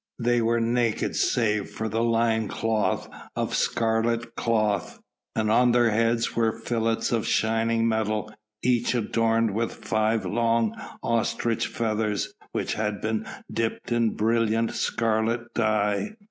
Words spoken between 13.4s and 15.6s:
dipped in brilliant scarlet